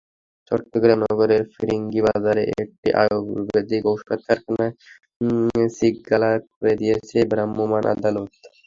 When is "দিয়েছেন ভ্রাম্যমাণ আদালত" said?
6.81-8.31